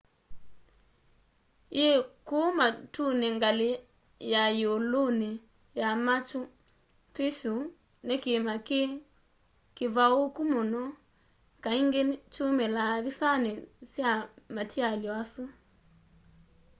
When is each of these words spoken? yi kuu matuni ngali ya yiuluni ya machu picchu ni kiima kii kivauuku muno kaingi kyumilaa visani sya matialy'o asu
yi 1.77 1.87
kuu 2.27 2.49
matuni 2.59 3.27
ngali 3.37 3.69
ya 4.33 4.43
yiuluni 4.57 5.29
ya 5.79 5.89
machu 6.05 6.39
picchu 7.13 7.53
ni 8.07 8.15
kiima 8.23 8.55
kii 8.67 8.91
kivauuku 9.75 10.41
muno 10.51 10.81
kaingi 11.63 12.01
kyumilaa 12.33 12.95
visani 13.05 13.51
sya 13.93 14.11
matialy'o 14.55 15.11
asu 15.21 15.43